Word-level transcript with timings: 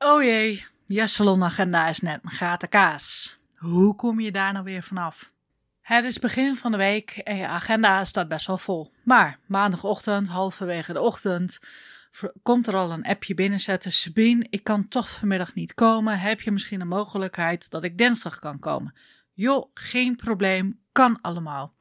Oh 0.00 0.22
jee, 0.22 0.64
je 0.86 1.06
salonagenda 1.06 1.88
is 1.88 2.00
net 2.00 2.20
een 2.24 2.30
gaten 2.30 2.68
kaas. 2.68 3.36
Hoe 3.56 3.94
kom 3.94 4.20
je 4.20 4.32
daar 4.32 4.52
nou 4.52 4.64
weer 4.64 4.82
vanaf? 4.82 5.32
Het 5.80 6.04
is 6.04 6.18
begin 6.18 6.56
van 6.56 6.70
de 6.70 6.76
week 6.76 7.10
en 7.10 7.36
je 7.36 7.46
agenda 7.46 8.04
staat 8.04 8.28
best 8.28 8.46
wel 8.46 8.58
vol. 8.58 8.92
Maar 9.04 9.38
maandagochtend, 9.46 10.28
halverwege 10.28 10.92
de 10.92 11.00
ochtend, 11.00 11.58
komt 12.42 12.66
er 12.66 12.76
al 12.76 12.92
een 12.92 13.04
appje 13.04 13.34
binnenzetten. 13.34 13.92
Sabine, 13.92 14.46
ik 14.50 14.64
kan 14.64 14.88
toch 14.88 15.10
vanmiddag 15.10 15.54
niet 15.54 15.74
komen. 15.74 16.18
Heb 16.18 16.40
je 16.40 16.50
misschien 16.50 16.80
een 16.80 16.88
mogelijkheid 16.88 17.70
dat 17.70 17.84
ik 17.84 17.98
dinsdag 17.98 18.38
kan 18.38 18.58
komen? 18.58 18.94
Joh, 19.32 19.70
geen 19.74 20.16
probleem, 20.16 20.80
kan 20.92 21.20
allemaal. 21.20 21.74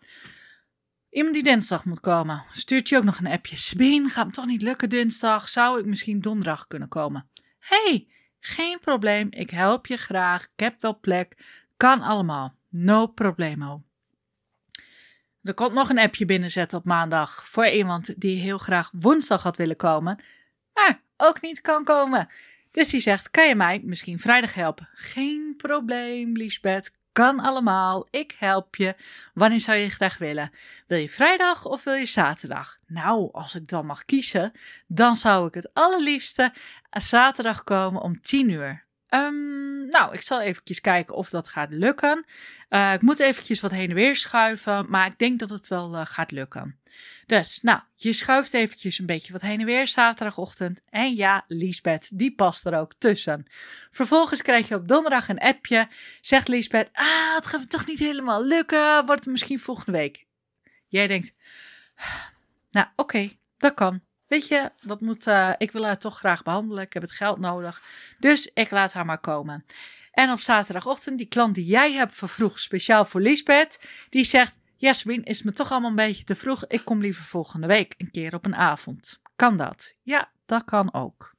Iemand 1.09 1.33
die 1.33 1.43
dinsdag 1.43 1.85
moet 1.85 1.99
komen, 1.99 2.43
stuurt 2.51 2.89
je 2.89 2.97
ook 2.97 3.03
nog 3.03 3.19
een 3.19 3.27
appje. 3.27 3.55
Sabine, 3.55 4.09
gaat 4.09 4.25
me 4.25 4.31
toch 4.31 4.45
niet 4.45 4.61
lukken 4.61 4.89
dinsdag? 4.89 5.49
Zou 5.49 5.79
ik 5.79 5.85
misschien 5.85 6.21
donderdag 6.21 6.67
kunnen 6.67 6.87
komen? 6.87 7.29
Hey, 7.67 8.07
geen 8.39 8.79
probleem, 8.79 9.27
ik 9.29 9.49
help 9.49 9.87
je 9.87 9.97
graag, 9.97 10.43
ik 10.43 10.59
heb 10.59 10.81
wel 10.81 10.99
plek, 10.99 11.37
kan 11.77 12.01
allemaal, 12.01 12.55
no 12.69 13.07
problemo. 13.07 13.83
Er 15.43 15.53
komt 15.53 15.73
nog 15.73 15.89
een 15.89 15.99
appje 15.99 16.25
binnenzetten 16.25 16.77
op 16.77 16.85
maandag 16.85 17.47
voor 17.47 17.67
iemand 17.67 18.21
die 18.21 18.41
heel 18.41 18.57
graag 18.57 18.89
woensdag 18.93 19.43
had 19.43 19.57
willen 19.57 19.75
komen, 19.75 20.19
maar 20.73 21.01
ook 21.17 21.41
niet 21.41 21.61
kan 21.61 21.83
komen. 21.83 22.27
Dus 22.71 22.89
die 22.89 23.01
zegt: 23.01 23.31
Kan 23.31 23.47
je 23.47 23.55
mij 23.55 23.81
misschien 23.83 24.19
vrijdag 24.19 24.53
helpen? 24.53 24.89
Geen 24.93 25.53
probleem, 25.57 26.35
Liesbeth 26.37 26.96
kan 27.17 27.39
allemaal. 27.39 28.07
Ik 28.09 28.35
help 28.39 28.75
je. 28.75 28.95
Wanneer 29.33 29.59
zou 29.59 29.77
je 29.77 29.89
graag 29.89 30.17
willen? 30.17 30.51
Wil 30.87 30.97
je 30.97 31.09
vrijdag 31.09 31.65
of 31.65 31.83
wil 31.83 31.93
je 31.93 32.05
zaterdag? 32.05 32.77
Nou, 32.87 33.29
als 33.31 33.55
ik 33.55 33.67
dan 33.67 33.85
mag 33.85 34.05
kiezen, 34.05 34.51
dan 34.87 35.15
zou 35.15 35.47
ik 35.47 35.53
het 35.53 35.69
allerliefste 35.73 36.53
zaterdag 36.89 37.63
komen 37.63 38.01
om 38.01 38.21
10 38.21 38.49
uur. 38.49 38.85
Um, 39.09 39.87
nou, 39.87 40.13
ik 40.13 40.21
zal 40.21 40.41
eventjes 40.41 40.81
kijken 40.81 41.15
of 41.15 41.29
dat 41.29 41.47
gaat 41.47 41.71
lukken. 41.71 42.25
Uh, 42.69 42.93
ik 42.93 43.01
moet 43.01 43.19
eventjes 43.19 43.61
wat 43.61 43.71
heen 43.71 43.89
en 43.89 43.95
weer 43.95 44.15
schuiven, 44.15 44.85
maar 44.89 45.05
ik 45.05 45.17
denk 45.17 45.39
dat 45.39 45.49
het 45.49 45.67
wel 45.67 45.95
uh, 45.95 46.01
gaat 46.03 46.31
lukken. 46.31 46.79
Dus, 47.25 47.59
nou, 47.61 47.79
je 47.95 48.13
schuift 48.13 48.53
eventjes 48.53 48.99
een 48.99 49.05
beetje 49.05 49.31
wat 49.31 49.41
heen 49.41 49.59
en 49.59 49.65
weer 49.65 49.87
zaterdagochtend. 49.87 50.81
En 50.89 51.15
ja, 51.15 51.43
Liesbeth, 51.47 52.17
die 52.17 52.35
past 52.35 52.65
er 52.65 52.79
ook 52.79 52.93
tussen. 52.97 53.45
Vervolgens 53.91 54.41
krijg 54.41 54.67
je 54.67 54.75
op 54.75 54.87
donderdag 54.87 55.29
een 55.29 55.39
appje. 55.39 55.87
Zegt 56.21 56.47
Liesbeth, 56.47 56.89
ah, 56.93 57.35
het 57.35 57.47
gaat 57.47 57.69
toch 57.69 57.85
niet 57.85 57.99
helemaal 57.99 58.45
lukken. 58.45 59.05
Wordt 59.05 59.23
het 59.23 59.31
misschien 59.31 59.59
volgende 59.59 59.91
week. 59.91 60.25
Jij 60.87 61.07
denkt, 61.07 61.33
nou, 62.71 62.87
oké, 62.95 63.37
dat 63.57 63.73
kan. 63.73 64.01
Weet 64.27 64.47
je, 64.47 64.71
dat 64.81 65.01
moet, 65.01 65.27
uh, 65.27 65.51
ik 65.57 65.71
wil 65.71 65.85
haar 65.85 65.97
toch 65.97 66.17
graag 66.17 66.43
behandelen. 66.43 66.83
Ik 66.83 66.93
heb 66.93 67.01
het 67.01 67.11
geld 67.11 67.39
nodig. 67.39 67.81
Dus 68.19 68.49
ik 68.53 68.71
laat 68.71 68.93
haar 68.93 69.05
maar 69.05 69.19
komen. 69.19 69.65
En 70.11 70.31
op 70.31 70.39
zaterdagochtend, 70.39 71.17
die 71.17 71.27
klant 71.27 71.55
die 71.55 71.65
jij 71.65 71.91
hebt 71.91 72.15
vervroeg, 72.15 72.59
speciaal 72.59 73.05
voor 73.05 73.21
Lisbeth, 73.21 73.79
die 74.09 74.25
zegt: 74.25 74.57
Jasmin, 74.79 75.23
is 75.23 75.41
me 75.41 75.53
toch 75.53 75.71
allemaal 75.71 75.89
een 75.89 75.95
beetje 75.95 76.23
te 76.23 76.35
vroeg. 76.35 76.67
Ik 76.67 76.81
kom 76.85 77.01
liever 77.01 77.23
volgende 77.23 77.67
week, 77.67 77.93
een 77.97 78.11
keer 78.11 78.33
op 78.33 78.45
een 78.45 78.55
avond. 78.55 79.19
Kan 79.35 79.57
dat? 79.57 79.95
Ja, 80.01 80.31
dat 80.45 80.63
kan 80.63 80.93
ook. 80.93 81.35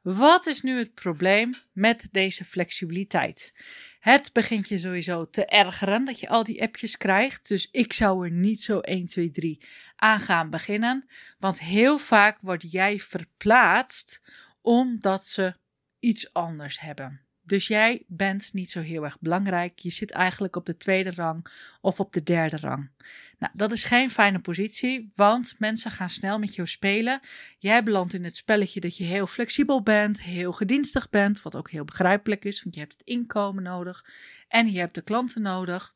Wat 0.00 0.46
is 0.46 0.62
nu 0.62 0.78
het 0.78 0.94
probleem 0.94 1.50
met 1.72 2.08
deze 2.10 2.44
flexibiliteit? 2.44 3.54
Het 4.00 4.32
begint 4.32 4.68
je 4.68 4.78
sowieso 4.78 5.30
te 5.30 5.46
ergeren 5.46 6.04
dat 6.04 6.20
je 6.20 6.28
al 6.28 6.44
die 6.44 6.62
appjes 6.62 6.96
krijgt. 6.96 7.48
Dus 7.48 7.68
ik 7.70 7.92
zou 7.92 8.24
er 8.24 8.30
niet 8.30 8.62
zo 8.62 8.78
1, 8.78 9.06
2, 9.06 9.30
3 9.30 9.64
aan 9.96 10.20
gaan 10.20 10.50
beginnen. 10.50 11.06
Want 11.38 11.60
heel 11.60 11.98
vaak 11.98 12.38
word 12.40 12.70
jij 12.70 12.98
verplaatst 12.98 14.22
omdat 14.60 15.26
ze 15.26 15.54
iets 15.98 16.32
anders 16.32 16.80
hebben. 16.80 17.23
Dus 17.46 17.66
jij 17.66 18.02
bent 18.06 18.52
niet 18.52 18.70
zo 18.70 18.80
heel 18.80 19.04
erg 19.04 19.20
belangrijk. 19.20 19.78
Je 19.78 19.90
zit 19.90 20.10
eigenlijk 20.10 20.56
op 20.56 20.66
de 20.66 20.76
tweede 20.76 21.10
rang 21.10 21.46
of 21.80 22.00
op 22.00 22.12
de 22.12 22.22
derde 22.22 22.56
rang. 22.56 22.90
Nou, 23.38 23.52
dat 23.56 23.72
is 23.72 23.84
geen 23.84 24.10
fijne 24.10 24.38
positie, 24.38 25.12
want 25.16 25.54
mensen 25.58 25.90
gaan 25.90 26.10
snel 26.10 26.38
met 26.38 26.54
jou 26.54 26.68
spelen. 26.68 27.20
Jij 27.58 27.82
belandt 27.82 28.14
in 28.14 28.24
het 28.24 28.36
spelletje 28.36 28.80
dat 28.80 28.96
je 28.96 29.04
heel 29.04 29.26
flexibel 29.26 29.82
bent, 29.82 30.22
heel 30.22 30.52
gedienstig 30.52 31.10
bent, 31.10 31.42
wat 31.42 31.56
ook 31.56 31.70
heel 31.70 31.84
begrijpelijk 31.84 32.44
is, 32.44 32.62
want 32.62 32.74
je 32.74 32.80
hebt 32.80 32.92
het 32.92 33.02
inkomen 33.02 33.62
nodig 33.62 34.06
en 34.48 34.72
je 34.72 34.78
hebt 34.78 34.94
de 34.94 35.02
klanten 35.02 35.42
nodig. 35.42 35.94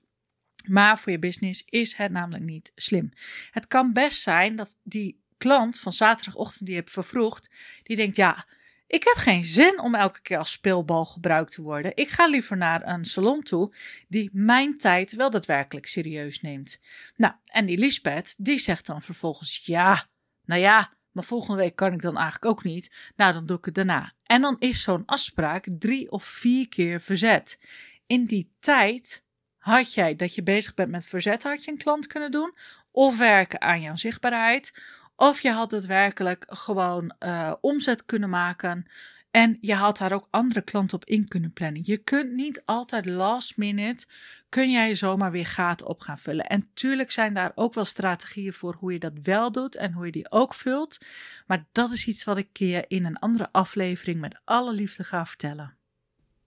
Maar 0.66 0.98
voor 0.98 1.12
je 1.12 1.18
business 1.18 1.62
is 1.66 1.94
het 1.94 2.12
namelijk 2.12 2.44
niet 2.44 2.72
slim. 2.74 3.12
Het 3.50 3.66
kan 3.66 3.92
best 3.92 4.22
zijn 4.22 4.56
dat 4.56 4.76
die 4.82 5.22
klant 5.38 5.80
van 5.80 5.92
zaterdagochtend 5.92 6.64
die 6.64 6.74
je 6.74 6.80
hebt 6.80 6.92
vervroegd, 6.92 7.50
die 7.82 7.96
denkt 7.96 8.16
ja 8.16 8.46
ik 8.88 9.04
heb 9.04 9.16
geen 9.16 9.44
zin 9.44 9.80
om 9.80 9.94
elke 9.94 10.20
keer 10.20 10.38
als 10.38 10.52
speelbal 10.52 11.04
gebruikt 11.04 11.52
te 11.52 11.62
worden. 11.62 11.92
Ik 11.94 12.08
ga 12.08 12.26
liever 12.26 12.56
naar 12.56 12.86
een 12.86 13.04
salon 13.04 13.42
toe 13.42 13.74
die 14.08 14.30
mijn 14.32 14.76
tijd 14.76 15.12
wel 15.12 15.30
daadwerkelijk 15.30 15.86
serieus 15.86 16.40
neemt. 16.40 16.80
Nou, 17.16 17.34
en 17.44 17.66
die 17.66 17.78
Lisbeth, 17.78 18.34
die 18.38 18.58
zegt 18.58 18.86
dan 18.86 19.02
vervolgens: 19.02 19.66
Ja, 19.66 20.08
nou 20.44 20.60
ja, 20.60 20.92
maar 21.12 21.24
volgende 21.24 21.62
week 21.62 21.76
kan 21.76 21.92
ik 21.92 22.02
dan 22.02 22.16
eigenlijk 22.16 22.44
ook 22.44 22.64
niet. 22.64 23.12
Nou, 23.16 23.32
dan 23.32 23.46
doe 23.46 23.58
ik 23.58 23.64
het 23.64 23.74
daarna. 23.74 24.12
En 24.22 24.40
dan 24.40 24.56
is 24.58 24.82
zo'n 24.82 25.06
afspraak 25.06 25.68
drie 25.78 26.10
of 26.10 26.24
vier 26.24 26.68
keer 26.68 27.00
verzet. 27.00 27.58
In 28.06 28.24
die 28.24 28.52
tijd 28.60 29.24
had 29.58 29.94
jij 29.94 30.16
dat 30.16 30.34
je 30.34 30.42
bezig 30.42 30.74
bent 30.74 30.90
met 30.90 31.06
verzet, 31.06 31.42
had 31.42 31.64
je 31.64 31.70
een 31.70 31.78
klant 31.78 32.06
kunnen 32.06 32.30
doen. 32.30 32.54
Of 32.90 33.18
werken 33.18 33.60
aan 33.60 33.80
jouw 33.80 33.96
zichtbaarheid 33.96 34.72
of 35.18 35.40
je 35.40 35.50
had 35.50 35.70
het 35.70 35.86
werkelijk 35.86 36.44
gewoon 36.48 37.14
uh, 37.24 37.52
omzet 37.60 38.04
kunnen 38.04 38.30
maken. 38.30 38.86
En 39.30 39.58
je 39.60 39.74
had 39.74 39.98
daar 39.98 40.12
ook 40.12 40.28
andere 40.30 40.62
klanten 40.62 40.96
op 40.96 41.04
in 41.04 41.28
kunnen 41.28 41.52
plannen. 41.52 41.82
Je 41.84 41.96
kunt 41.96 42.32
niet 42.32 42.62
altijd 42.64 43.06
last 43.06 43.56
minute, 43.56 44.06
kun 44.48 44.70
jij 44.70 44.94
zomaar 44.94 45.30
weer 45.30 45.46
gaten 45.46 45.86
op 45.86 46.00
gaan 46.00 46.18
vullen. 46.18 46.46
En 46.46 46.70
tuurlijk 46.74 47.10
zijn 47.10 47.34
daar 47.34 47.52
ook 47.54 47.74
wel 47.74 47.84
strategieën 47.84 48.52
voor 48.52 48.74
hoe 48.78 48.92
je 48.92 48.98
dat 48.98 49.12
wel 49.22 49.52
doet 49.52 49.76
en 49.76 49.92
hoe 49.92 50.06
je 50.06 50.12
die 50.12 50.30
ook 50.30 50.54
vult. 50.54 50.98
Maar 51.46 51.66
dat 51.72 51.92
is 51.92 52.06
iets 52.06 52.24
wat 52.24 52.36
ik 52.36 52.56
je 52.58 52.84
in 52.88 53.04
een 53.04 53.18
andere 53.18 53.48
aflevering 53.52 54.20
met 54.20 54.40
alle 54.44 54.72
liefde 54.72 55.04
ga 55.04 55.26
vertellen. 55.26 55.76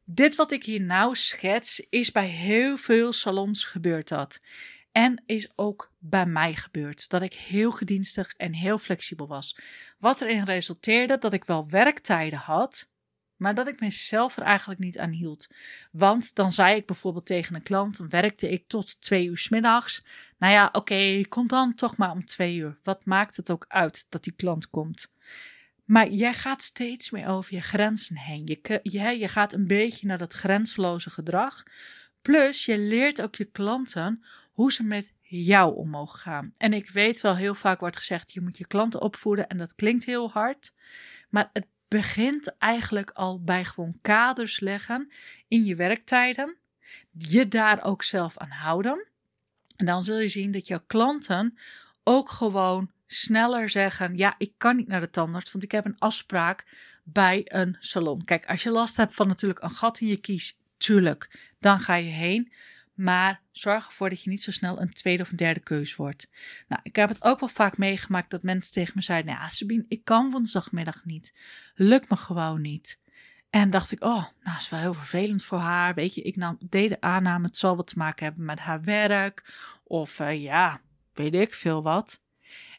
Dit 0.05 0.35
wat 0.35 0.51
ik 0.51 0.65
hier 0.65 0.81
nou 0.81 1.15
schets, 1.15 1.85
is 1.89 2.11
bij 2.11 2.27
heel 2.27 2.77
veel 2.77 3.13
salons 3.13 3.63
gebeurd 3.63 4.07
dat. 4.07 4.41
En 4.91 5.23
is 5.25 5.51
ook 5.55 5.93
bij 5.99 6.25
mij 6.25 6.55
gebeurd 6.55 7.09
dat 7.09 7.21
ik 7.21 7.33
heel 7.33 7.71
gedienstig 7.71 8.33
en 8.37 8.53
heel 8.53 8.77
flexibel 8.77 9.27
was. 9.27 9.57
Wat 9.99 10.21
erin 10.21 10.43
resulteerde 10.43 11.17
dat 11.17 11.33
ik 11.33 11.45
wel 11.45 11.69
werktijden 11.69 12.39
had, 12.39 12.89
maar 13.35 13.55
dat 13.55 13.67
ik 13.67 13.79
mezelf 13.79 14.37
er 14.37 14.43
eigenlijk 14.43 14.79
niet 14.79 14.99
aan 14.99 15.11
hield. 15.11 15.47
Want 15.91 16.35
dan 16.35 16.51
zei 16.51 16.75
ik 16.75 16.85
bijvoorbeeld 16.85 17.25
tegen 17.25 17.55
een 17.55 17.63
klant, 17.63 17.97
dan 17.97 18.09
werkte 18.09 18.49
ik 18.49 18.67
tot 18.67 19.01
twee 19.01 19.27
uur 19.27 19.37
s 19.37 19.49
middags. 19.49 20.03
Nou 20.37 20.53
ja, 20.53 20.69
oké, 20.71 21.21
kom 21.29 21.47
dan 21.47 21.75
toch 21.75 21.97
maar 21.97 22.11
om 22.11 22.25
twee 22.25 22.57
uur. 22.57 22.79
Wat 22.83 23.05
maakt 23.05 23.35
het 23.35 23.51
ook 23.51 23.65
uit 23.67 24.05
dat 24.09 24.23
die 24.23 24.33
klant 24.33 24.69
komt? 24.69 25.11
Maar 25.85 26.09
jij 26.09 26.33
gaat 26.33 26.63
steeds 26.63 27.09
meer 27.09 27.27
over 27.27 27.53
je 27.53 27.61
grenzen 27.61 28.17
heen. 28.17 28.45
Je, 28.45 28.79
je, 28.83 29.19
je 29.19 29.27
gaat 29.27 29.53
een 29.53 29.67
beetje 29.67 30.07
naar 30.07 30.17
dat 30.17 30.33
grenzeloze 30.33 31.09
gedrag. 31.09 31.63
Plus, 32.21 32.65
je 32.65 32.77
leert 32.77 33.21
ook 33.21 33.35
je 33.35 33.45
klanten 33.45 34.23
hoe 34.61 34.71
ze 34.71 34.83
met 34.83 35.13
jou 35.21 35.75
om 35.75 35.89
mogen 35.89 36.19
gaan. 36.19 36.53
En 36.57 36.73
ik 36.73 36.89
weet 36.89 37.21
wel, 37.21 37.35
heel 37.35 37.55
vaak 37.55 37.79
wordt 37.79 37.97
gezegd: 37.97 38.33
je 38.33 38.41
moet 38.41 38.57
je 38.57 38.67
klanten 38.67 39.01
opvoeden. 39.01 39.47
En 39.47 39.57
dat 39.57 39.75
klinkt 39.75 40.05
heel 40.05 40.29
hard. 40.29 40.73
Maar 41.29 41.49
het 41.53 41.67
begint 41.87 42.57
eigenlijk 42.57 43.11
al 43.11 43.43
bij 43.43 43.65
gewoon 43.65 43.97
kaders 44.01 44.59
leggen 44.59 45.11
in 45.47 45.65
je 45.65 45.75
werktijden. 45.75 46.57
Je 47.11 47.47
daar 47.47 47.83
ook 47.83 48.03
zelf 48.03 48.37
aan 48.37 48.49
houden. 48.49 49.07
En 49.75 49.85
dan 49.85 50.03
zul 50.03 50.19
je 50.19 50.29
zien 50.29 50.51
dat 50.51 50.67
jouw 50.67 50.83
klanten 50.87 51.57
ook 52.03 52.29
gewoon 52.29 52.91
sneller 53.07 53.69
zeggen: 53.69 54.17
Ja, 54.17 54.35
ik 54.37 54.53
kan 54.57 54.75
niet 54.75 54.87
naar 54.87 55.01
de 55.01 55.09
tandarts, 55.09 55.51
want 55.51 55.63
ik 55.63 55.71
heb 55.71 55.85
een 55.85 55.99
afspraak 55.99 56.65
bij 57.03 57.41
een 57.45 57.77
salon. 57.79 58.23
Kijk, 58.23 58.45
als 58.45 58.63
je 58.63 58.69
last 58.69 58.97
hebt 58.97 59.13
van 59.13 59.27
natuurlijk 59.27 59.63
een 59.63 59.71
gat 59.71 59.99
in 59.99 60.07
je 60.07 60.17
kies, 60.17 60.59
tuurlijk, 60.77 61.53
dan 61.59 61.79
ga 61.79 61.95
je 61.95 62.11
heen. 62.11 62.51
Maar 62.93 63.41
zorg 63.51 63.85
ervoor 63.85 64.09
dat 64.09 64.23
je 64.23 64.29
niet 64.29 64.43
zo 64.43 64.51
snel 64.51 64.81
een 64.81 64.93
tweede 64.93 65.23
of 65.23 65.31
een 65.31 65.37
derde 65.37 65.59
keus 65.59 65.95
wordt. 65.95 66.29
Nou, 66.67 66.81
ik 66.83 66.95
heb 66.95 67.09
het 67.09 67.23
ook 67.23 67.39
wel 67.39 67.49
vaak 67.49 67.77
meegemaakt 67.77 68.29
dat 68.29 68.43
mensen 68.43 68.73
tegen 68.73 68.93
me 68.95 69.01
zeiden: 69.01 69.33
Nou, 69.33 69.49
Sabine, 69.49 69.85
ik 69.87 70.03
kan 70.03 70.31
woensdagmiddag 70.31 71.05
niet. 71.05 71.33
Lukt 71.75 72.09
me 72.09 72.15
gewoon 72.15 72.61
niet. 72.61 72.99
En 73.51 73.69
dacht 73.69 73.91
ik, 73.91 74.03
oh, 74.03 74.25
nou 74.41 74.57
is 74.57 74.69
wel 74.69 74.79
heel 74.79 74.93
vervelend 74.93 75.43
voor 75.43 75.57
haar. 75.57 75.93
Weet 75.93 76.15
je, 76.15 76.21
ik 76.21 76.35
nam, 76.35 76.57
deed 76.69 76.89
de 76.89 77.01
aanname, 77.01 77.47
het 77.47 77.57
zal 77.57 77.75
wat 77.75 77.87
te 77.87 77.97
maken 77.97 78.25
hebben 78.25 78.45
met 78.45 78.59
haar 78.59 78.83
werk. 78.83 79.53
Of 79.83 80.19
uh, 80.19 80.41
ja, 80.41 80.81
weet 81.13 81.33
ik 81.33 81.53
veel 81.53 81.83
wat. 81.83 82.21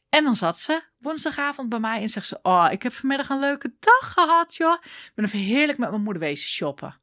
En 0.09 0.25
dan 0.25 0.37
zat 0.37 0.59
ze 0.59 0.83
woensdagavond 0.99 1.69
bij 1.69 1.79
mij 1.79 2.01
en 2.01 2.09
zegt 2.09 2.27
ze: 2.27 2.39
Oh, 2.43 2.69
ik 2.71 2.83
heb 2.83 2.93
vanmiddag 2.93 3.29
een 3.29 3.39
leuke 3.39 3.75
dag 3.81 4.13
gehad, 4.13 4.57
joh. 4.57 4.77
Ik 4.83 5.13
ben 5.15 5.25
even 5.25 5.39
heerlijk 5.39 5.79
met 5.79 5.91
mijn 5.91 6.03
moeder 6.03 6.23
wezen 6.23 6.49
shoppen. 6.49 7.01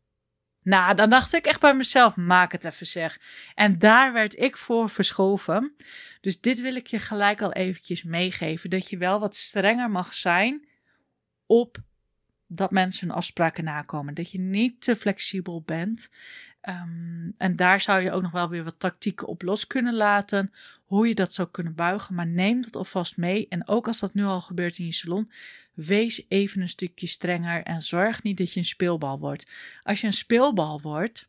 Nou, 0.70 0.96
dan 0.96 1.10
dacht 1.10 1.34
ik 1.34 1.46
echt 1.46 1.60
bij 1.60 1.74
mezelf, 1.74 2.16
maak 2.16 2.52
het 2.52 2.66
even 2.66 2.88
zeg. 2.88 3.20
En 3.56 3.80
daar 3.80 4.14
werd 4.14 4.40
ik 4.40 4.58
voor 4.58 4.90
verschoven. 4.90 5.76
Dus 6.22 6.42
dit 6.42 6.62
wil 6.62 6.76
ik 6.76 6.88
je 6.88 7.00
gelijk 7.00 7.42
al 7.42 7.54
eventjes 7.54 8.04
meegeven. 8.04 8.70
Dat 8.70 8.90
je 8.90 8.98
wel 8.98 9.20
wat 9.20 9.36
strenger 9.36 9.92
mag 9.92 10.14
zijn 10.14 10.68
op 11.46 11.78
dat 12.52 12.72
mensen 12.72 13.08
hun 13.08 13.18
afspraken 13.18 13.64
nakomen. 13.64 14.14
Dat 14.14 14.32
je 14.32 14.40
niet 14.40 14.82
te 14.82 14.96
flexibel 14.96 15.62
bent. 15.62 16.12
Ehm, 16.62 17.30
en 17.38 17.56
daar 17.56 17.82
zou 17.82 18.02
je 18.02 18.12
ook 18.12 18.22
nog 18.22 18.32
wel 18.32 18.50
weer 18.50 18.64
wat 18.64 18.80
tactieken 18.80 19.28
op 19.28 19.42
los 19.42 19.68
kunnen 19.68 19.94
laten. 19.96 20.52
Hoe 20.84 21.08
je 21.08 21.16
dat 21.16 21.34
zou 21.34 21.48
kunnen 21.52 21.76
buigen. 21.76 22.16
Maar 22.16 22.28
neem 22.28 22.62
dat 22.62 22.76
alvast 22.76 23.18
mee. 23.18 23.48
En 23.48 23.68
ook 23.68 23.88
als 23.88 24.00
dat 24.00 24.14
nu 24.14 24.24
al 24.24 24.42
gebeurt 24.42 24.78
in 24.78 24.86
je 24.86 24.94
salon, 24.94 25.32
wees 25.74 26.26
even 26.28 26.62
een 26.62 26.70
stukje 26.70 27.08
strenger. 27.08 27.64
En 27.64 27.82
zorg 27.82 28.24
niet 28.24 28.38
dat 28.38 28.54
je 28.54 28.60
een 28.60 28.66
speelbal 28.66 29.20
wordt. 29.20 29.52
Als 29.84 30.02
je 30.02 30.08
een 30.08 30.14
speelbal 30.14 30.82
wordt, 30.82 31.29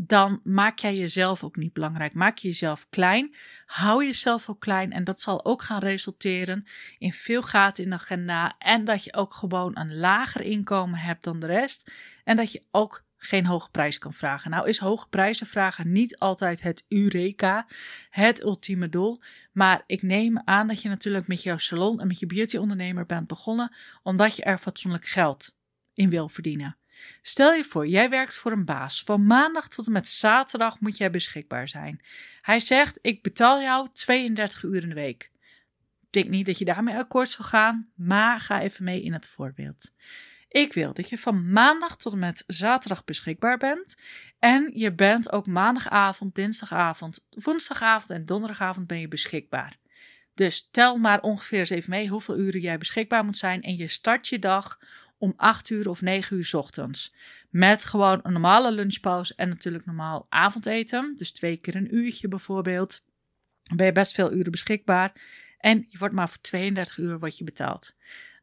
dan 0.00 0.40
maak 0.44 0.78
jij 0.78 0.96
jezelf 0.96 1.44
ook 1.44 1.56
niet 1.56 1.72
belangrijk. 1.72 2.14
Maak 2.14 2.38
je 2.38 2.48
jezelf 2.48 2.86
klein. 2.90 3.34
Hou 3.66 4.04
jezelf 4.04 4.48
ook 4.48 4.60
klein. 4.60 4.92
En 4.92 5.04
dat 5.04 5.20
zal 5.20 5.44
ook 5.44 5.62
gaan 5.62 5.80
resulteren 5.80 6.64
in 6.98 7.12
veel 7.12 7.42
gaten 7.42 7.84
in 7.84 7.90
de 7.90 7.96
agenda. 7.96 8.54
En 8.58 8.84
dat 8.84 9.04
je 9.04 9.14
ook 9.14 9.34
gewoon 9.34 9.78
een 9.78 9.96
lager 9.96 10.40
inkomen 10.40 10.98
hebt 10.98 11.24
dan 11.24 11.40
de 11.40 11.46
rest. 11.46 11.92
En 12.24 12.36
dat 12.36 12.52
je 12.52 12.62
ook 12.70 13.04
geen 13.16 13.46
hoge 13.46 13.70
prijs 13.70 13.98
kan 13.98 14.12
vragen. 14.12 14.50
Nou 14.50 14.68
is 14.68 14.78
hoge 14.78 15.08
prijzen 15.08 15.46
vragen 15.46 15.92
niet 15.92 16.18
altijd 16.18 16.62
het 16.62 16.84
eureka, 16.88 17.66
het 18.10 18.42
ultieme 18.42 18.88
doel. 18.88 19.20
Maar 19.52 19.82
ik 19.86 20.02
neem 20.02 20.40
aan 20.44 20.66
dat 20.68 20.82
je 20.82 20.88
natuurlijk 20.88 21.26
met 21.26 21.42
jouw 21.42 21.58
salon 21.58 22.00
en 22.00 22.06
met 22.06 22.18
je 22.18 22.26
beautyondernemer 22.26 23.06
bent 23.06 23.26
begonnen 23.26 23.74
omdat 24.02 24.36
je 24.36 24.42
er 24.42 24.58
fatsoenlijk 24.58 25.06
geld 25.06 25.54
in 25.94 26.10
wil 26.10 26.28
verdienen. 26.28 26.76
Stel 27.22 27.52
je 27.52 27.64
voor, 27.64 27.86
jij 27.86 28.10
werkt 28.10 28.34
voor 28.34 28.52
een 28.52 28.64
baas. 28.64 29.02
Van 29.02 29.26
maandag 29.26 29.68
tot 29.68 29.86
en 29.86 29.92
met 29.92 30.08
zaterdag 30.08 30.80
moet 30.80 30.96
jij 30.96 31.10
beschikbaar 31.10 31.68
zijn. 31.68 32.00
Hij 32.40 32.60
zegt: 32.60 32.98
Ik 33.02 33.22
betaal 33.22 33.60
jou 33.60 33.88
32 33.92 34.62
uur 34.62 34.82
in 34.82 34.88
de 34.88 34.94
week. 34.94 35.30
Ik 36.00 36.22
denk 36.22 36.28
niet 36.28 36.46
dat 36.46 36.58
je 36.58 36.64
daarmee 36.64 36.96
akkoord 36.96 37.30
zal 37.30 37.44
gaan, 37.44 37.90
maar 37.94 38.40
ga 38.40 38.60
even 38.60 38.84
mee 38.84 39.02
in 39.02 39.12
het 39.12 39.28
voorbeeld. 39.28 39.92
Ik 40.48 40.72
wil 40.72 40.94
dat 40.94 41.08
je 41.08 41.18
van 41.18 41.52
maandag 41.52 41.96
tot 41.96 42.12
en 42.12 42.18
met 42.18 42.44
zaterdag 42.46 43.04
beschikbaar 43.04 43.58
bent. 43.58 43.94
En 44.38 44.70
je 44.74 44.94
bent 44.94 45.32
ook 45.32 45.46
maandagavond, 45.46 46.34
dinsdagavond, 46.34 47.20
woensdagavond 47.30 48.10
en 48.10 48.26
donderdagavond 48.26 48.86
ben 48.86 49.00
je 49.00 49.08
beschikbaar. 49.08 49.80
Dus 50.34 50.68
tel 50.70 50.96
maar 50.96 51.20
ongeveer 51.20 51.58
eens 51.58 51.70
even 51.70 51.90
mee 51.90 52.08
hoeveel 52.08 52.38
uren 52.38 52.60
jij 52.60 52.78
beschikbaar 52.78 53.24
moet 53.24 53.36
zijn. 53.36 53.62
En 53.62 53.76
je 53.76 53.88
start 53.88 54.28
je 54.28 54.38
dag 54.38 54.78
om 55.22 55.32
8 55.36 55.70
uur 55.70 55.88
of 55.88 56.00
9 56.00 56.36
uur 56.36 56.50
ochtends. 56.52 57.14
Met 57.50 57.84
gewoon 57.84 58.20
een 58.22 58.32
normale 58.32 58.72
lunchpauze 58.72 59.34
en 59.36 59.48
natuurlijk 59.48 59.86
normaal 59.86 60.26
avondeten. 60.28 61.14
Dus 61.16 61.32
twee 61.32 61.56
keer 61.56 61.76
een 61.76 61.94
uurtje 61.94 62.28
bijvoorbeeld. 62.28 63.02
Ben 63.74 63.86
je 63.86 63.92
best 63.92 64.12
veel 64.14 64.32
uren 64.32 64.50
beschikbaar. 64.50 65.12
En 65.58 65.86
je 65.88 65.98
wordt 65.98 66.14
maar 66.14 66.28
voor 66.28 66.40
32 66.40 66.98
uur 66.98 67.18
wat 67.18 67.38
je 67.38 67.44
betaalt. 67.44 67.94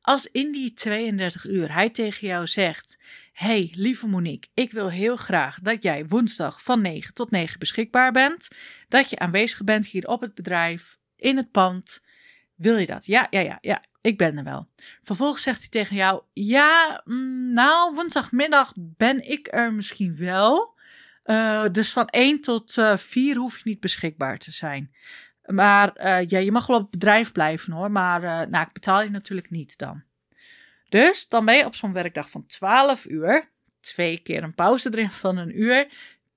Als 0.01 0.25
in 0.31 0.51
die 0.51 0.73
32 0.73 1.45
uur 1.45 1.73
hij 1.73 1.89
tegen 1.89 2.27
jou 2.27 2.47
zegt: 2.47 2.97
hey, 3.33 3.73
lieve 3.75 4.07
Monique, 4.07 4.49
ik 4.53 4.71
wil 4.71 4.89
heel 4.89 5.15
graag 5.15 5.59
dat 5.59 5.83
jij 5.83 6.05
woensdag 6.05 6.63
van 6.63 6.81
9 6.81 7.13
tot 7.13 7.31
9 7.31 7.59
beschikbaar 7.59 8.11
bent. 8.11 8.47
Dat 8.87 9.09
je 9.09 9.19
aanwezig 9.19 9.63
bent 9.63 9.87
hier 9.87 10.07
op 10.07 10.21
het 10.21 10.33
bedrijf, 10.33 10.97
in 11.15 11.37
het 11.37 11.51
pand. 11.51 12.03
Wil 12.55 12.77
je 12.77 12.85
dat? 12.85 13.05
Ja, 13.05 13.27
ja, 13.29 13.39
ja, 13.39 13.57
ja. 13.61 13.83
Ik 14.01 14.17
ben 14.17 14.37
er 14.37 14.43
wel. 14.43 14.67
Vervolgens 15.01 15.41
zegt 15.41 15.59
hij 15.59 15.69
tegen 15.69 15.95
jou: 15.95 16.21
Ja, 16.33 17.01
mm, 17.05 17.53
nou, 17.53 17.95
woensdagmiddag 17.95 18.73
ben 18.75 19.29
ik 19.29 19.47
er 19.51 19.73
misschien 19.73 20.15
wel. 20.17 20.77
Uh, 21.25 21.65
dus 21.71 21.91
van 21.91 22.07
1 22.07 22.41
tot 22.41 22.77
uh, 22.77 22.97
4 22.97 23.35
hoef 23.35 23.57
je 23.57 23.61
niet 23.63 23.79
beschikbaar 23.79 24.37
te 24.37 24.51
zijn. 24.51 24.95
Maar 25.45 25.91
uh, 25.97 26.29
ja, 26.29 26.39
je 26.39 26.51
mag 26.51 26.67
wel 26.67 26.75
op 26.75 26.81
het 26.81 26.91
bedrijf 26.91 27.31
blijven 27.31 27.73
hoor. 27.73 27.91
Maar 27.91 28.49
nou, 28.49 28.65
ik 28.67 28.73
betaal 28.73 29.03
je 29.03 29.09
natuurlijk 29.09 29.49
niet 29.49 29.77
dan. 29.77 30.03
Dus 30.89 31.27
dan 31.27 31.45
ben 31.45 31.57
je 31.57 31.65
op 31.65 31.75
zo'n 31.75 31.93
werkdag 31.93 32.29
van 32.29 32.45
12 32.45 33.05
uur. 33.05 33.49
Twee 33.79 34.17
keer 34.17 34.43
een 34.43 34.55
pauze 34.55 34.89
erin 34.91 35.09
van 35.09 35.37
een 35.37 35.61
uur. 35.61 35.87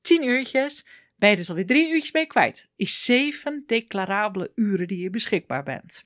10 0.00 0.25
uurtjes. 0.25 0.87
Ben 1.17 1.31
je 1.31 1.37
dus 1.37 1.49
alweer 1.49 1.67
drie 1.67 1.93
uurtjes 1.93 2.12
mee 2.12 2.26
kwijt. 2.26 2.69
Is 2.76 3.05
zeven 3.05 3.62
declarabele 3.67 4.53
uren 4.55 4.87
die 4.87 5.03
je 5.03 5.11
beschikbaar 5.11 5.62
bent. 5.62 6.05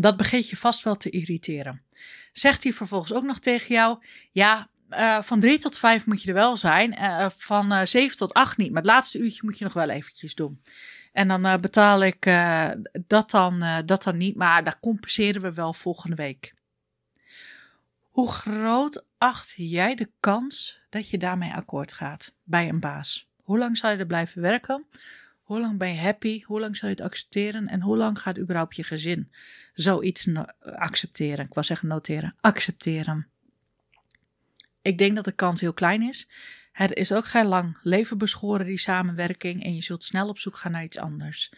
Dat 0.00 0.16
begint 0.16 0.48
je 0.48 0.56
vast 0.56 0.82
wel 0.82 0.96
te 0.96 1.10
irriteren. 1.10 1.82
Zegt 2.32 2.62
hij 2.62 2.72
vervolgens 2.72 3.12
ook 3.12 3.24
nog 3.24 3.38
tegen 3.38 3.74
jou: 3.74 3.98
Ja, 4.30 4.68
uh, 4.90 5.22
van 5.22 5.40
drie 5.40 5.58
tot 5.58 5.78
vijf 5.78 6.06
moet 6.06 6.22
je 6.22 6.28
er 6.28 6.34
wel 6.34 6.56
zijn. 6.56 6.92
Uh, 6.92 7.26
van 7.36 7.72
uh, 7.72 7.84
zeven 7.84 8.16
tot 8.16 8.34
acht 8.34 8.56
niet. 8.56 8.68
Maar 8.68 8.82
het 8.82 8.90
laatste 8.90 9.18
uurtje 9.18 9.40
moet 9.44 9.58
je 9.58 9.64
nog 9.64 9.72
wel 9.72 9.88
eventjes 9.88 10.34
doen. 10.34 10.62
En 11.12 11.28
dan 11.28 11.60
betaal 11.60 12.02
ik 12.02 12.24
dat, 13.06 13.30
dan, 13.30 13.64
dat 13.84 14.02
dan 14.02 14.16
niet. 14.16 14.36
Maar 14.36 14.64
daar 14.64 14.80
compenseren 14.80 15.42
we 15.42 15.52
wel 15.52 15.72
volgende 15.72 16.16
week. 16.16 16.54
Hoe 18.00 18.30
groot 18.30 19.04
acht 19.18 19.52
jij 19.56 19.94
de 19.94 20.10
kans 20.20 20.80
dat 20.88 21.08
je 21.08 21.18
daarmee 21.18 21.52
akkoord 21.52 21.92
gaat 21.92 22.34
bij 22.44 22.68
een 22.68 22.80
baas? 22.80 23.28
Hoe 23.42 23.58
lang 23.58 23.76
zal 23.76 23.90
je 23.90 23.96
er 23.96 24.06
blijven 24.06 24.42
werken? 24.42 24.86
Hoe 25.48 25.60
lang 25.60 25.78
ben 25.78 25.94
je 25.94 26.00
happy? 26.00 26.42
Hoe 26.42 26.60
lang 26.60 26.76
zal 26.76 26.88
je 26.88 26.94
het 26.94 27.04
accepteren? 27.04 27.68
En 27.68 27.80
hoe 27.80 27.96
lang 27.96 28.20
gaat 28.20 28.38
überhaupt 28.38 28.76
je 28.76 28.82
gezin 28.82 29.32
zoiets 29.74 30.28
accepteren? 30.60 31.44
Ik 31.44 31.54
wil 31.54 31.62
zeggen 31.62 31.88
noteren. 31.88 32.34
Accepteren. 32.40 33.26
Ik 34.82 34.98
denk 34.98 35.14
dat 35.14 35.24
de 35.24 35.32
kans 35.32 35.60
heel 35.60 35.72
klein 35.72 36.02
is. 36.02 36.28
Het 36.72 36.92
is 36.92 37.12
ook 37.12 37.26
geen 37.26 37.46
lang 37.46 37.78
leven 37.82 38.18
beschoren, 38.18 38.66
die 38.66 38.78
samenwerking. 38.78 39.64
En 39.64 39.74
je 39.74 39.82
zult 39.82 40.04
snel 40.04 40.28
op 40.28 40.38
zoek 40.38 40.56
gaan 40.56 40.72
naar 40.72 40.84
iets 40.84 40.98
anders. 40.98 41.52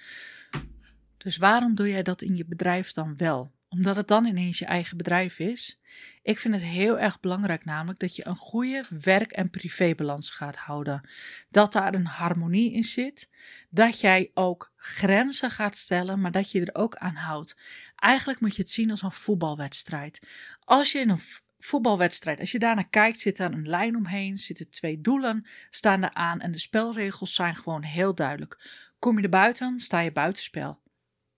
Dus 1.17 1.37
waarom 1.37 1.75
doe 1.75 1.89
jij 1.89 2.03
dat 2.03 2.23
in 2.23 2.37
je 2.37 2.45
bedrijf 2.45 2.93
dan 2.93 3.17
wel? 3.17 3.53
Omdat 3.71 3.97
het 3.97 4.09
dan 4.09 4.25
ineens 4.25 4.59
je 4.59 4.65
eigen 4.65 4.97
bedrijf 4.97 5.39
is. 5.39 5.81
Ik 6.23 6.39
vind 6.39 6.55
het 6.55 6.63
heel 6.63 6.99
erg 6.99 7.21
belangrijk 7.21 7.65
namelijk 7.65 7.99
dat 7.99 8.17
je 8.17 8.27
een 8.27 8.37
goede 8.37 8.85
werk- 8.89 9.33
en 9.33 9.51
privébalans 9.51 10.31
gaat 10.31 10.57
houden. 10.57 11.09
Dat 11.51 11.73
daar 11.73 11.95
een 11.95 12.07
harmonie 12.07 12.73
in 12.73 12.85
zit. 12.85 13.29
Dat 13.69 14.01
jij 14.01 14.31
ook 14.35 14.73
grenzen 14.77 15.51
gaat 15.51 15.77
stellen, 15.77 16.21
maar 16.21 16.31
dat 16.31 16.51
je 16.51 16.61
er 16.61 16.81
ook 16.81 16.97
aan 16.97 17.15
houdt. 17.15 17.57
Eigenlijk 17.97 18.41
moet 18.41 18.57
je 18.57 18.63
het 18.63 18.71
zien 18.71 18.91
als 18.91 19.03
een 19.03 19.13
voetbalwedstrijd. 19.13 20.27
Als 20.61 20.93
je 20.93 20.99
in 20.99 21.09
een 21.09 21.23
voetbalwedstrijd, 21.59 22.41
als 22.41 22.53
je 22.53 22.59
daarnaar 22.59 22.89
kijkt, 22.89 23.19
zit 23.19 23.39
er 23.39 23.53
een 23.53 23.69
lijn 23.69 23.97
omheen, 23.97 24.39
zitten 24.39 24.71
twee 24.71 25.01
doelen, 25.01 25.47
staan 25.71 26.03
er 26.03 26.15
aan 26.15 26.41
en 26.41 26.53
de 26.53 26.59
spelregels 26.59 27.35
zijn 27.35 27.57
gewoon 27.57 27.83
heel 27.83 28.15
duidelijk. 28.15 28.69
Kom 28.99 29.17
je 29.17 29.23
er 29.23 29.29
buiten, 29.29 29.81
sta 29.81 30.01
je 30.01 30.13
buitenspel. 30.13 30.81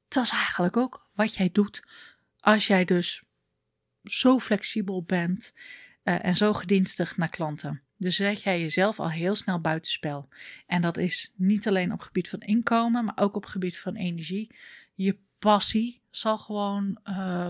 Dat 0.08 0.24
is 0.24 0.30
eigenlijk 0.30 0.76
ook 0.76 1.08
wat 1.14 1.34
jij 1.34 1.48
doet 1.52 1.82
als 2.42 2.66
jij 2.66 2.84
dus 2.84 3.22
zo 4.02 4.38
flexibel 4.38 5.02
bent 5.02 5.52
uh, 6.04 6.24
en 6.24 6.36
zo 6.36 6.52
gedienstig 6.52 7.16
naar 7.16 7.28
klanten. 7.28 7.82
Dus 7.96 8.16
zet 8.16 8.42
jij 8.42 8.60
jezelf 8.60 9.00
al 9.00 9.10
heel 9.10 9.34
snel 9.34 9.60
buitenspel. 9.60 10.28
En 10.66 10.82
dat 10.82 10.96
is 10.96 11.32
niet 11.34 11.68
alleen 11.68 11.92
op 11.92 12.00
gebied 12.00 12.28
van 12.28 12.40
inkomen, 12.40 13.04
maar 13.04 13.18
ook 13.18 13.36
op 13.36 13.44
gebied 13.44 13.78
van 13.78 13.94
energie. 13.96 14.54
Je 14.94 15.18
passie 15.38 16.02
zal 16.10 16.38
gewoon 16.38 16.98
uh, 17.04 17.48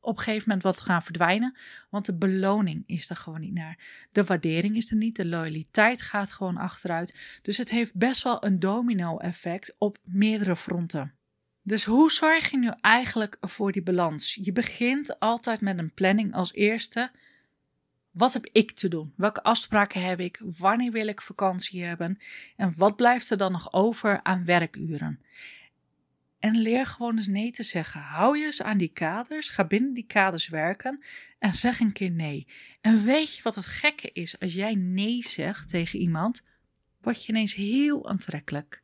op 0.00 0.16
een 0.16 0.22
gegeven 0.22 0.44
moment 0.46 0.62
wat 0.62 0.80
gaan 0.80 1.02
verdwijnen. 1.02 1.56
Want 1.90 2.06
de 2.06 2.14
beloning 2.14 2.82
is 2.86 3.10
er 3.10 3.16
gewoon 3.16 3.40
niet 3.40 3.54
naar. 3.54 4.06
De 4.12 4.24
waardering 4.24 4.76
is 4.76 4.90
er 4.90 4.96
niet. 4.96 5.16
De 5.16 5.26
loyaliteit 5.26 6.02
gaat 6.02 6.32
gewoon 6.32 6.56
achteruit. 6.56 7.38
Dus 7.42 7.56
het 7.56 7.70
heeft 7.70 7.94
best 7.94 8.22
wel 8.22 8.44
een 8.44 8.58
domino-effect 8.58 9.74
op 9.78 9.98
meerdere 10.02 10.56
fronten. 10.56 11.14
Dus 11.62 11.84
hoe 11.84 12.10
zorg 12.10 12.50
je 12.50 12.58
nu 12.58 12.70
eigenlijk 12.80 13.36
voor 13.40 13.72
die 13.72 13.82
balans? 13.82 14.38
Je 14.42 14.52
begint 14.52 15.20
altijd 15.20 15.60
met 15.60 15.78
een 15.78 15.94
planning 15.94 16.34
als 16.34 16.52
eerste. 16.52 17.10
Wat 18.10 18.32
heb 18.32 18.46
ik 18.52 18.70
te 18.70 18.88
doen? 18.88 19.12
Welke 19.16 19.42
afspraken 19.42 20.02
heb 20.02 20.20
ik? 20.20 20.40
Wanneer 20.44 20.92
wil 20.92 21.06
ik 21.06 21.20
vakantie 21.20 21.84
hebben? 21.84 22.18
En 22.56 22.74
wat 22.76 22.96
blijft 22.96 23.30
er 23.30 23.36
dan 23.36 23.52
nog 23.52 23.72
over 23.72 24.22
aan 24.22 24.44
werkuren? 24.44 25.20
En 26.38 26.56
leer 26.56 26.86
gewoon 26.86 27.16
eens 27.16 27.26
nee 27.26 27.50
te 27.50 27.62
zeggen. 27.62 28.00
Hou 28.00 28.38
je 28.38 28.44
eens 28.44 28.62
aan 28.62 28.78
die 28.78 28.92
kaders. 28.92 29.50
Ga 29.50 29.64
binnen 29.64 29.94
die 29.94 30.06
kaders 30.06 30.48
werken. 30.48 31.02
En 31.38 31.52
zeg 31.52 31.80
een 31.80 31.92
keer 31.92 32.10
nee. 32.10 32.46
En 32.80 33.04
weet 33.04 33.36
je 33.36 33.42
wat 33.42 33.54
het 33.54 33.66
gekke 33.66 34.10
is? 34.12 34.40
Als 34.40 34.54
jij 34.54 34.74
nee 34.74 35.22
zegt 35.22 35.68
tegen 35.68 35.98
iemand, 35.98 36.42
word 37.00 37.24
je 37.24 37.32
ineens 37.32 37.54
heel 37.54 38.08
aantrekkelijk. 38.08 38.82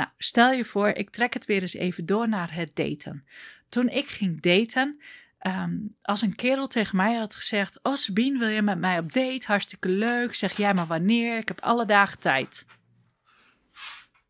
Nou, 0.00 0.12
stel 0.18 0.52
je 0.52 0.64
voor, 0.64 0.88
ik 0.88 1.10
trek 1.10 1.34
het 1.34 1.44
weer 1.44 1.62
eens 1.62 1.74
even 1.74 2.06
door 2.06 2.28
naar 2.28 2.54
het 2.54 2.76
daten. 2.76 3.24
Toen 3.68 3.88
ik 3.88 4.08
ging 4.08 4.40
daten, 4.40 5.00
um, 5.46 5.96
als 6.02 6.22
een 6.22 6.34
kerel 6.34 6.66
tegen 6.66 6.96
mij 6.96 7.14
had 7.14 7.34
gezegd: 7.34 7.82
Oh, 7.82 7.94
Sabine, 7.94 8.38
wil 8.38 8.48
je 8.48 8.62
met 8.62 8.78
mij 8.78 8.98
op 8.98 9.12
date? 9.12 9.46
Hartstikke 9.46 9.88
leuk. 9.88 10.34
Zeg 10.34 10.56
jij 10.56 10.74
maar 10.74 10.86
wanneer? 10.86 11.38
Ik 11.38 11.48
heb 11.48 11.60
alle 11.60 11.86
dagen 11.86 12.18
tijd. 12.18 12.66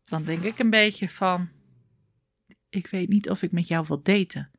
Dan 0.03 0.23
denk 0.23 0.43
ik 0.43 0.59
een 0.59 0.69
beetje 0.69 1.09
van: 1.09 1.49
Ik 2.69 2.87
weet 2.87 3.09
niet 3.09 3.29
of 3.29 3.41
ik 3.41 3.51
met 3.51 3.67
jou 3.67 3.85
wil 3.87 4.01
daten. 4.01 4.51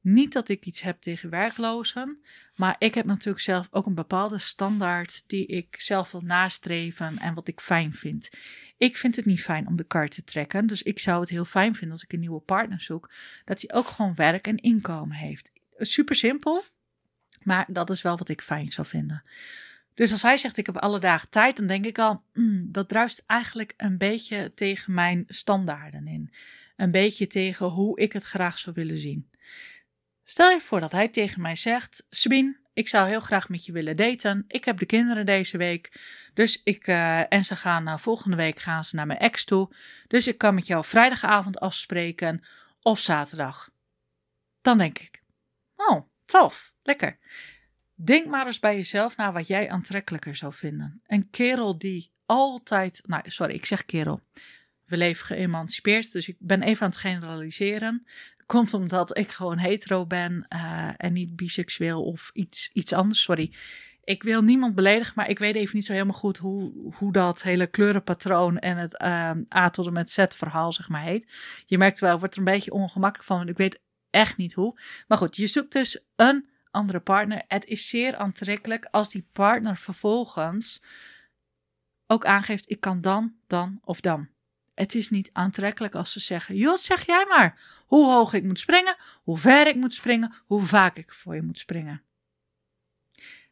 Niet 0.00 0.32
dat 0.32 0.48
ik 0.48 0.66
iets 0.66 0.80
heb 0.80 1.00
tegen 1.00 1.30
werklozen, 1.30 2.22
maar 2.54 2.76
ik 2.78 2.94
heb 2.94 3.06
natuurlijk 3.06 3.44
zelf 3.44 3.68
ook 3.70 3.86
een 3.86 3.94
bepaalde 3.94 4.38
standaard 4.38 5.28
die 5.28 5.46
ik 5.46 5.76
zelf 5.78 6.10
wil 6.10 6.20
nastreven 6.20 7.18
en 7.18 7.34
wat 7.34 7.48
ik 7.48 7.60
fijn 7.60 7.94
vind. 7.94 8.30
Ik 8.76 8.96
vind 8.96 9.16
het 9.16 9.24
niet 9.24 9.42
fijn 9.42 9.66
om 9.66 9.76
de 9.76 9.84
kar 9.84 10.08
te 10.08 10.24
trekken, 10.24 10.66
dus 10.66 10.82
ik 10.82 10.98
zou 10.98 11.20
het 11.20 11.28
heel 11.28 11.44
fijn 11.44 11.74
vinden 11.74 11.92
als 11.92 12.02
ik 12.02 12.12
een 12.12 12.20
nieuwe 12.20 12.40
partner 12.40 12.80
zoek, 12.80 13.10
dat 13.44 13.60
hij 13.60 13.78
ook 13.78 13.88
gewoon 13.88 14.14
werk 14.14 14.46
en 14.46 14.56
inkomen 14.56 15.16
heeft. 15.16 15.50
Super 15.76 16.16
simpel. 16.16 16.64
Maar 17.42 17.64
dat 17.68 17.90
is 17.90 18.02
wel 18.02 18.16
wat 18.16 18.28
ik 18.28 18.42
fijn 18.42 18.72
zou 18.72 18.86
vinden. 18.86 19.22
Dus 19.94 20.12
als 20.12 20.22
hij 20.22 20.36
zegt 20.36 20.56
ik 20.56 20.66
heb 20.66 20.76
alle 20.76 20.98
dagen 21.00 21.28
tijd, 21.28 21.56
dan 21.56 21.66
denk 21.66 21.84
ik 21.84 21.98
al, 21.98 22.22
mm, 22.32 22.72
dat 22.72 22.88
druist 22.88 23.22
eigenlijk 23.26 23.74
een 23.76 23.98
beetje 23.98 24.52
tegen 24.54 24.94
mijn 24.94 25.24
standaarden 25.26 26.06
in. 26.06 26.32
Een 26.76 26.90
beetje 26.90 27.26
tegen 27.26 27.66
hoe 27.66 28.00
ik 28.00 28.12
het 28.12 28.24
graag 28.24 28.58
zou 28.58 28.74
willen 28.74 28.98
zien. 28.98 29.28
Stel 30.30 30.50
je 30.50 30.60
voor 30.60 30.80
dat 30.80 30.92
hij 30.92 31.08
tegen 31.08 31.42
mij 31.42 31.56
zegt: 31.56 32.06
Sabine, 32.10 32.58
ik 32.72 32.88
zou 32.88 33.08
heel 33.08 33.20
graag 33.20 33.48
met 33.48 33.64
je 33.64 33.72
willen 33.72 33.96
daten. 33.96 34.44
Ik 34.48 34.64
heb 34.64 34.78
de 34.78 34.86
kinderen 34.86 35.26
deze 35.26 35.56
week. 35.56 36.00
Dus 36.34 36.60
ik, 36.64 36.86
uh, 36.86 37.32
en 37.32 37.44
ze 37.44 37.56
gaan 37.56 37.88
uh, 37.88 37.96
volgende 37.96 38.36
week 38.36 38.58
gaan 38.58 38.84
ze 38.84 38.96
naar 38.96 39.06
mijn 39.06 39.18
ex 39.18 39.44
toe. 39.44 39.74
Dus 40.06 40.26
ik 40.26 40.38
kan 40.38 40.54
met 40.54 40.66
jou 40.66 40.84
vrijdagavond 40.84 41.60
afspreken 41.60 42.44
of 42.80 42.98
zaterdag. 42.98 43.70
Dan 44.60 44.78
denk 44.78 44.98
ik: 44.98 45.22
Oh, 45.76 46.08
tof, 46.24 46.72
lekker. 46.82 47.18
Denk 47.94 48.26
maar 48.26 48.46
eens 48.46 48.58
bij 48.58 48.76
jezelf 48.76 49.16
naar 49.16 49.32
wat 49.32 49.46
jij 49.46 49.70
aantrekkelijker 49.70 50.36
zou 50.36 50.54
vinden. 50.54 51.02
Een 51.06 51.30
kerel 51.30 51.78
die 51.78 52.12
altijd. 52.26 53.00
Nou, 53.06 53.22
sorry, 53.26 53.54
ik 53.54 53.66
zeg 53.66 53.84
kerel. 53.84 54.20
We 54.86 54.96
leven 54.96 55.26
geëmancipeerd, 55.26 56.12
dus 56.12 56.28
ik 56.28 56.36
ben 56.38 56.62
even 56.62 56.82
aan 56.82 56.90
het 56.90 57.00
generaliseren. 57.00 58.06
Komt 58.50 58.74
omdat 58.74 59.18
ik 59.18 59.30
gewoon 59.30 59.58
hetero 59.58 60.06
ben 60.06 60.46
uh, 60.48 60.88
en 60.96 61.12
niet 61.12 61.36
biseksueel 61.36 62.04
of 62.04 62.30
iets, 62.32 62.70
iets 62.72 62.92
anders. 62.92 63.22
Sorry. 63.22 63.52
Ik 64.04 64.22
wil 64.22 64.42
niemand 64.42 64.74
beledigen, 64.74 65.12
maar 65.16 65.28
ik 65.28 65.38
weet 65.38 65.54
even 65.54 65.76
niet 65.76 65.84
zo 65.84 65.92
helemaal 65.92 66.14
goed 66.14 66.38
hoe, 66.38 66.92
hoe 66.94 67.12
dat 67.12 67.42
hele 67.42 67.66
kleurenpatroon 67.66 68.58
en 68.58 68.76
het 68.76 69.02
uh, 69.02 69.30
A 69.54 69.70
tot 69.70 69.86
en 69.86 69.92
met 69.92 70.10
Z 70.10 70.24
verhaal, 70.28 70.72
zeg 70.72 70.88
maar, 70.88 71.02
heet. 71.02 71.32
Je 71.66 71.78
merkt 71.78 72.00
wel, 72.00 72.18
wordt 72.18 72.34
er 72.34 72.40
een 72.40 72.52
beetje 72.52 72.72
ongemakkelijk 72.72 73.28
van, 73.28 73.36
want 73.36 73.48
ik 73.48 73.56
weet 73.56 73.80
echt 74.10 74.36
niet 74.36 74.52
hoe. 74.52 74.78
Maar 75.08 75.18
goed, 75.18 75.36
je 75.36 75.46
zoekt 75.46 75.72
dus 75.72 76.04
een 76.16 76.48
andere 76.70 77.00
partner. 77.00 77.42
Het 77.48 77.64
is 77.64 77.88
zeer 77.88 78.16
aantrekkelijk 78.16 78.88
als 78.90 79.10
die 79.10 79.28
partner 79.32 79.76
vervolgens 79.76 80.82
ook 82.06 82.24
aangeeft: 82.24 82.70
ik 82.70 82.80
kan 82.80 83.00
dan, 83.00 83.34
dan 83.46 83.80
of 83.84 84.00
dan. 84.00 84.28
Het 84.80 84.94
is 84.94 85.08
niet 85.08 85.30
aantrekkelijk 85.32 85.94
als 85.94 86.12
ze 86.12 86.20
zeggen: 86.20 86.56
joh, 86.56 86.76
zeg 86.76 87.06
jij 87.06 87.26
maar 87.28 87.60
hoe 87.86 88.10
hoog 88.10 88.32
ik 88.32 88.44
moet 88.44 88.58
springen, 88.58 88.96
hoe 89.22 89.38
ver 89.38 89.66
ik 89.66 89.74
moet 89.74 89.94
springen, 89.94 90.34
hoe 90.46 90.62
vaak 90.62 90.96
ik 90.96 91.12
voor 91.12 91.34
je 91.34 91.42
moet 91.42 91.58
springen. 91.58 92.02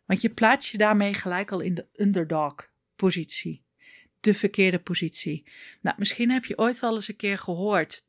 Want 0.04 0.20
je 0.20 0.30
plaatst 0.30 0.70
je 0.70 0.78
daarmee 0.78 1.14
gelijk 1.14 1.52
al 1.52 1.60
in 1.60 1.74
de 1.74 1.86
underdog-positie. 1.96 3.64
De 4.20 4.34
verkeerde 4.34 4.78
positie. 4.78 5.50
Nou, 5.80 5.96
misschien 5.98 6.30
heb 6.30 6.44
je 6.44 6.58
ooit 6.58 6.80
wel 6.80 6.94
eens 6.94 7.08
een 7.08 7.16
keer 7.16 7.38
gehoord 7.38 8.06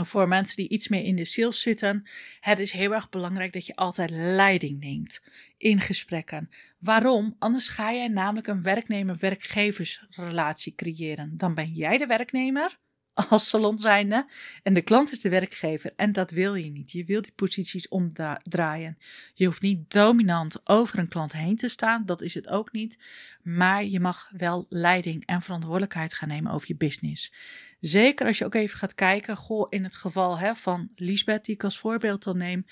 voor 0.00 0.28
mensen 0.28 0.56
die 0.56 0.68
iets 0.68 0.88
meer 0.88 1.04
in 1.04 1.16
de 1.16 1.24
sales 1.24 1.60
zitten, 1.60 2.02
het 2.40 2.58
is 2.58 2.72
heel 2.72 2.94
erg 2.94 3.08
belangrijk 3.08 3.52
dat 3.52 3.66
je 3.66 3.74
altijd 3.74 4.10
leiding 4.10 4.80
neemt 4.80 5.22
in 5.56 5.80
gesprekken. 5.80 6.50
Waarom? 6.78 7.36
Anders 7.38 7.68
ga 7.68 7.92
jij 7.92 8.08
namelijk 8.08 8.46
een 8.46 8.62
werknemer-werkgeversrelatie 8.62 10.74
creëren. 10.74 11.36
Dan 11.36 11.54
ben 11.54 11.72
jij 11.72 11.98
de 11.98 12.06
werknemer 12.06 12.80
als 13.14 13.48
salon 13.48 13.78
zijnde 13.78 14.26
en 14.62 14.74
de 14.74 14.82
klant 14.82 15.12
is 15.12 15.20
de 15.20 15.28
werkgever. 15.28 15.92
En 15.96 16.12
dat 16.12 16.30
wil 16.30 16.54
je 16.54 16.70
niet. 16.70 16.92
Je 16.92 17.04
wil 17.04 17.22
die 17.22 17.32
posities 17.32 17.88
omdraaien. 17.88 18.96
Je 19.34 19.46
hoeft 19.46 19.62
niet 19.62 19.90
dominant 19.90 20.68
over 20.68 20.98
een 20.98 21.08
klant 21.08 21.32
heen 21.32 21.56
te 21.56 21.68
staan, 21.68 22.06
dat 22.06 22.22
is 22.22 22.34
het 22.34 22.48
ook 22.48 22.72
niet. 22.72 22.98
Maar 23.42 23.84
je 23.84 24.00
mag 24.00 24.28
wel 24.36 24.66
leiding 24.68 25.26
en 25.26 25.42
verantwoordelijkheid 25.42 26.14
gaan 26.14 26.28
nemen 26.28 26.52
over 26.52 26.68
je 26.68 26.76
business. 26.76 27.32
Zeker 27.80 28.26
als 28.26 28.38
je 28.38 28.44
ook 28.44 28.54
even 28.54 28.78
gaat 28.78 28.94
kijken, 28.94 29.36
goh, 29.36 29.66
in 29.68 29.84
het 29.84 29.96
geval 29.96 30.38
hè, 30.38 30.54
van 30.54 30.90
Lisbeth, 30.94 31.44
die 31.44 31.54
ik 31.54 31.64
als 31.64 31.78
voorbeeld 31.78 32.26
al 32.26 32.34
neem. 32.34 32.64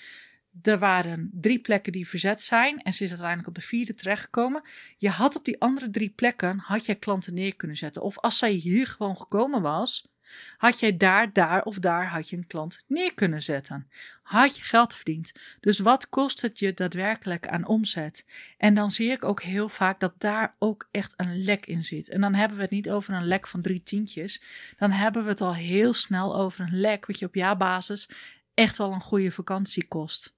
Er 0.63 0.79
waren 0.79 1.31
drie 1.33 1.59
plekken 1.59 1.93
die 1.93 2.09
verzet 2.09 2.43
zijn 2.43 2.83
en 2.83 2.93
ze 2.93 3.05
is 3.05 3.11
uiteindelijk 3.11 3.49
op 3.49 3.55
de 3.55 3.61
vierde 3.61 3.95
terechtgekomen. 3.95 4.63
Je 4.97 5.09
had 5.09 5.37
op 5.37 5.45
die 5.45 5.61
andere 5.61 5.91
drie 5.91 6.11
plekken, 6.11 6.59
had 6.59 6.87
jij 6.87 6.97
klanten 6.97 7.35
neer 7.35 7.57
kunnen 7.57 7.77
zetten. 7.77 8.03
Of 8.03 8.19
als 8.19 8.39
zij 8.39 8.51
hier 8.51 8.87
gewoon 8.87 9.17
gekomen 9.17 9.63
was, 9.63 10.09
had 10.57 10.81
jij 10.81 10.97
daar, 10.97 11.33
daar 11.33 11.63
of 11.63 11.79
daar 11.79 12.09
had 12.09 12.29
je 12.29 12.37
een 12.37 12.47
klant 12.47 12.85
neer 12.87 13.15
kunnen 13.15 13.43
zetten. 13.43 13.91
Had 14.23 14.57
je 14.57 14.63
geld 14.63 14.95
verdiend. 14.95 15.33
Dus 15.61 15.79
wat 15.79 16.09
kost 16.09 16.41
het 16.41 16.59
je 16.59 16.75
daadwerkelijk 16.75 17.49
aan 17.49 17.67
omzet? 17.67 18.27
En 18.57 18.75
dan 18.75 18.91
zie 18.91 19.11
ik 19.11 19.25
ook 19.25 19.43
heel 19.43 19.69
vaak 19.69 20.01
dat 20.01 20.15
daar 20.19 20.55
ook 20.59 20.89
echt 20.91 21.13
een 21.17 21.45
lek 21.45 21.67
in 21.67 21.85
zit. 21.85 22.09
En 22.09 22.21
dan 22.21 22.35
hebben 22.35 22.57
we 22.57 22.63
het 22.63 22.73
niet 22.73 22.91
over 22.91 23.15
een 23.15 23.27
lek 23.27 23.47
van 23.47 23.63
drie 23.63 23.83
tientjes. 23.83 24.43
Dan 24.79 24.91
hebben 24.91 25.23
we 25.23 25.29
het 25.29 25.41
al 25.41 25.55
heel 25.55 25.95
snel 25.95 26.37
over 26.37 26.61
een 26.61 26.81
lek 26.81 27.07
wat 27.07 27.19
je 27.19 27.27
op 27.27 27.35
jaarbasis 27.35 28.11
echt 28.55 28.79
wel 28.79 28.93
een 28.93 29.01
goede 29.01 29.31
vakantie 29.31 29.87
kost. 29.87 30.37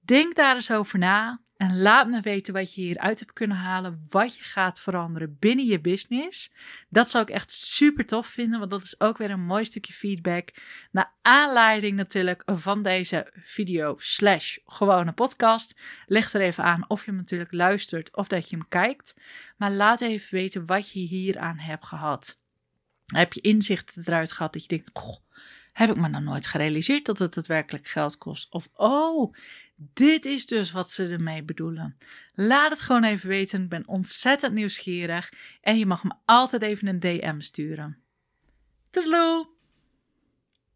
Denk 0.00 0.36
daar 0.36 0.54
eens 0.54 0.70
over 0.70 0.98
na. 0.98 1.40
En 1.56 1.80
laat 1.80 2.08
me 2.08 2.20
weten 2.20 2.54
wat 2.54 2.74
je 2.74 2.80
hieruit 2.80 3.18
hebt 3.18 3.32
kunnen 3.32 3.56
halen, 3.56 4.06
wat 4.10 4.36
je 4.36 4.42
gaat 4.42 4.80
veranderen 4.80 5.36
binnen 5.38 5.66
je 5.66 5.80
business. 5.80 6.52
Dat 6.88 7.10
zou 7.10 7.24
ik 7.24 7.30
echt 7.30 7.52
super 7.52 8.06
tof 8.06 8.26
vinden, 8.26 8.58
want 8.58 8.70
dat 8.70 8.82
is 8.82 9.00
ook 9.00 9.18
weer 9.18 9.30
een 9.30 9.44
mooi 9.44 9.64
stukje 9.64 9.92
feedback. 9.92 10.50
Naar 10.90 11.12
aanleiding 11.22 11.96
natuurlijk 11.96 12.42
van 12.46 12.82
deze 12.82 13.32
video 13.32 13.94
slash 13.98 14.56
gewone 14.66 15.12
podcast. 15.12 15.74
Leg 16.06 16.32
er 16.32 16.40
even 16.40 16.64
aan 16.64 16.88
of 16.88 17.04
je 17.04 17.10
hem 17.10 17.20
natuurlijk 17.20 17.52
luistert 17.52 18.16
of 18.16 18.28
dat 18.28 18.50
je 18.50 18.56
hem 18.56 18.68
kijkt. 18.68 19.14
Maar 19.56 19.70
laat 19.70 20.00
even 20.00 20.34
weten 20.34 20.66
wat 20.66 20.90
je 20.90 20.98
hieraan 20.98 21.58
hebt 21.58 21.86
gehad. 21.86 22.38
Heb 23.06 23.32
je 23.32 23.40
inzichten 23.40 24.02
eruit 24.06 24.32
gehad 24.32 24.52
dat 24.52 24.62
je 24.62 24.68
denkt, 24.68 24.90
goh, 24.92 25.18
heb 25.76 25.90
ik 25.90 25.96
me 25.96 26.08
nog 26.08 26.22
nooit 26.22 26.46
gerealiseerd 26.46 27.04
dat 27.04 27.18
het 27.18 27.34
daadwerkelijk 27.34 27.86
geld 27.86 28.18
kost? 28.18 28.52
Of, 28.52 28.68
oh, 28.74 29.34
dit 29.76 30.24
is 30.24 30.46
dus 30.46 30.72
wat 30.72 30.90
ze 30.90 31.08
ermee 31.08 31.42
bedoelen. 31.42 31.96
Laat 32.34 32.70
het 32.70 32.80
gewoon 32.80 33.04
even 33.04 33.28
weten. 33.28 33.62
Ik 33.62 33.68
ben 33.68 33.88
ontzettend 33.88 34.52
nieuwsgierig. 34.54 35.32
En 35.60 35.78
je 35.78 35.86
mag 35.86 36.04
me 36.04 36.14
altijd 36.24 36.62
even 36.62 36.88
een 36.88 37.00
DM 37.00 37.40
sturen. 37.40 38.02
Toedeloe! 38.90 39.55